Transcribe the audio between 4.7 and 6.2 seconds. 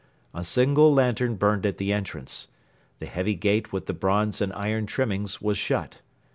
trimmings was shut.